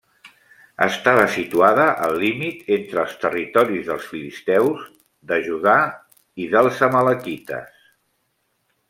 Estava 0.85 1.25
situada 1.33 1.83
al 2.07 2.17
límit 2.23 2.71
entre 2.77 2.99
els 3.03 3.13
territoris 3.25 3.85
dels 3.91 4.09
filisteus, 4.15 4.89
de 5.33 5.39
Judà 5.49 5.77
i 6.45 6.49
dels 6.57 6.83
amalequites. 6.89 7.87